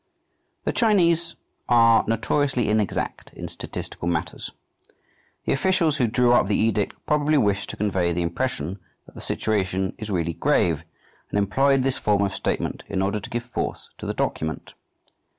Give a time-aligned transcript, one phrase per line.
[0.63, 1.35] The Chinese
[1.69, 4.49] are notoriously inexact in statistical matters.
[5.45, 9.21] The officials who drew up the edict probably wished to convey the impression that the
[9.21, 10.83] situation is really grave,
[11.29, 14.73] and employed this form of statement in order to give force to the document.